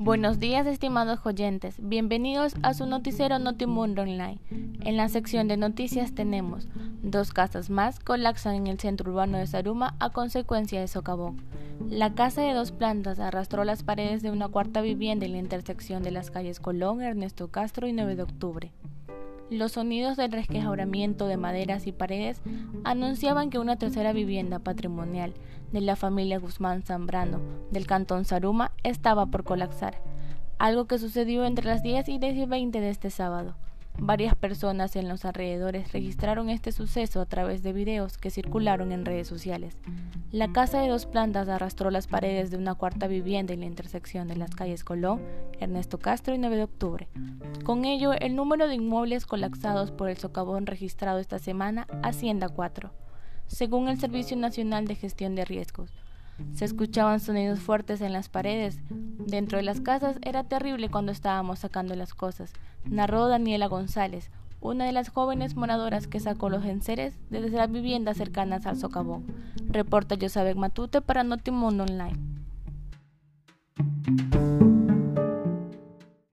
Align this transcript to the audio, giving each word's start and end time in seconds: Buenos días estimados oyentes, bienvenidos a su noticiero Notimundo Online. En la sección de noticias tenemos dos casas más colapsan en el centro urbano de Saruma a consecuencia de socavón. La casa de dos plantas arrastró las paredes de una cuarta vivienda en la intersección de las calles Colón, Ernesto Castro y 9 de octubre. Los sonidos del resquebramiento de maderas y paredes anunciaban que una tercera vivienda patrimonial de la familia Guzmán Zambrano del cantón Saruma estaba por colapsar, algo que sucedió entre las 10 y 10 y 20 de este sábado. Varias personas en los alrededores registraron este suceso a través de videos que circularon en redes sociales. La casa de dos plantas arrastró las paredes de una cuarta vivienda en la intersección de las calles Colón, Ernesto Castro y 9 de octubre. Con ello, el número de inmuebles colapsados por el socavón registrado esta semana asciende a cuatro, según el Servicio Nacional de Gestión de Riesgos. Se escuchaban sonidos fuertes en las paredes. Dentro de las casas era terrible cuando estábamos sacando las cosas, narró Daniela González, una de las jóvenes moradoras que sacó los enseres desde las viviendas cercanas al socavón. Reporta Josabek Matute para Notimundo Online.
Buenos 0.00 0.38
días 0.38 0.64
estimados 0.68 1.18
oyentes, 1.24 1.74
bienvenidos 1.80 2.54
a 2.62 2.72
su 2.72 2.86
noticiero 2.86 3.40
Notimundo 3.40 4.02
Online. 4.02 4.38
En 4.82 4.96
la 4.96 5.08
sección 5.08 5.48
de 5.48 5.56
noticias 5.56 6.14
tenemos 6.14 6.68
dos 7.02 7.32
casas 7.32 7.68
más 7.68 7.98
colapsan 7.98 8.54
en 8.54 8.66
el 8.68 8.78
centro 8.78 9.10
urbano 9.10 9.38
de 9.38 9.48
Saruma 9.48 9.96
a 9.98 10.10
consecuencia 10.10 10.80
de 10.80 10.86
socavón. 10.86 11.42
La 11.90 12.14
casa 12.14 12.42
de 12.42 12.54
dos 12.54 12.70
plantas 12.70 13.18
arrastró 13.18 13.64
las 13.64 13.82
paredes 13.82 14.22
de 14.22 14.30
una 14.30 14.46
cuarta 14.46 14.82
vivienda 14.82 15.26
en 15.26 15.32
la 15.32 15.38
intersección 15.38 16.04
de 16.04 16.12
las 16.12 16.30
calles 16.30 16.60
Colón, 16.60 17.02
Ernesto 17.02 17.48
Castro 17.48 17.88
y 17.88 17.92
9 17.92 18.14
de 18.14 18.22
octubre. 18.22 18.72
Los 19.50 19.72
sonidos 19.72 20.18
del 20.18 20.32
resquebramiento 20.32 21.26
de 21.26 21.38
maderas 21.38 21.86
y 21.86 21.92
paredes 21.92 22.42
anunciaban 22.84 23.48
que 23.48 23.58
una 23.58 23.76
tercera 23.76 24.12
vivienda 24.12 24.58
patrimonial 24.58 25.32
de 25.72 25.80
la 25.80 25.96
familia 25.96 26.38
Guzmán 26.38 26.82
Zambrano 26.82 27.40
del 27.70 27.86
cantón 27.86 28.26
Saruma 28.26 28.72
estaba 28.82 29.26
por 29.26 29.44
colapsar, 29.44 30.02
algo 30.58 30.84
que 30.86 30.98
sucedió 30.98 31.46
entre 31.46 31.64
las 31.64 31.82
10 31.82 32.08
y 32.10 32.18
10 32.18 32.36
y 32.36 32.44
20 32.44 32.80
de 32.80 32.90
este 32.90 33.08
sábado. 33.08 33.56
Varias 34.00 34.36
personas 34.36 34.94
en 34.96 35.08
los 35.08 35.24
alrededores 35.24 35.92
registraron 35.92 36.50
este 36.50 36.70
suceso 36.72 37.20
a 37.20 37.26
través 37.26 37.62
de 37.62 37.72
videos 37.72 38.16
que 38.16 38.30
circularon 38.30 38.92
en 38.92 39.04
redes 39.04 39.26
sociales. 39.26 39.76
La 40.30 40.52
casa 40.52 40.80
de 40.80 40.88
dos 40.88 41.06
plantas 41.06 41.48
arrastró 41.48 41.90
las 41.90 42.06
paredes 42.06 42.50
de 42.50 42.58
una 42.58 42.74
cuarta 42.74 43.08
vivienda 43.08 43.54
en 43.54 43.60
la 43.60 43.66
intersección 43.66 44.28
de 44.28 44.36
las 44.36 44.54
calles 44.54 44.84
Colón, 44.84 45.20
Ernesto 45.58 45.98
Castro 45.98 46.34
y 46.34 46.38
9 46.38 46.56
de 46.56 46.62
octubre. 46.64 47.08
Con 47.64 47.84
ello, 47.84 48.12
el 48.12 48.36
número 48.36 48.68
de 48.68 48.74
inmuebles 48.76 49.26
colapsados 49.26 49.90
por 49.90 50.08
el 50.08 50.16
socavón 50.16 50.66
registrado 50.66 51.18
esta 51.18 51.38
semana 51.38 51.86
asciende 52.02 52.46
a 52.46 52.50
cuatro, 52.50 52.92
según 53.46 53.88
el 53.88 53.98
Servicio 53.98 54.36
Nacional 54.36 54.86
de 54.86 54.94
Gestión 54.94 55.34
de 55.34 55.44
Riesgos. 55.44 55.90
Se 56.54 56.64
escuchaban 56.64 57.20
sonidos 57.20 57.58
fuertes 57.58 58.00
en 58.00 58.12
las 58.12 58.28
paredes. 58.28 58.80
Dentro 59.28 59.58
de 59.58 59.62
las 59.62 59.82
casas 59.82 60.16
era 60.22 60.44
terrible 60.44 60.88
cuando 60.88 61.12
estábamos 61.12 61.58
sacando 61.58 61.94
las 61.94 62.14
cosas, 62.14 62.54
narró 62.86 63.28
Daniela 63.28 63.66
González, 63.66 64.30
una 64.62 64.86
de 64.86 64.92
las 64.92 65.10
jóvenes 65.10 65.54
moradoras 65.54 66.06
que 66.06 66.18
sacó 66.18 66.48
los 66.48 66.64
enseres 66.64 67.14
desde 67.28 67.50
las 67.50 67.70
viviendas 67.70 68.16
cercanas 68.16 68.64
al 68.64 68.78
socavón. 68.78 69.26
Reporta 69.68 70.16
Josabek 70.18 70.56
Matute 70.56 71.02
para 71.02 71.24
Notimundo 71.24 71.84
Online. 71.84 72.37